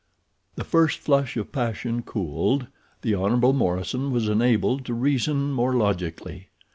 [0.55, 2.65] The first flush of passion cooled,
[3.03, 3.39] the Hon.
[3.55, 6.49] Morison was enabled to reason more logically.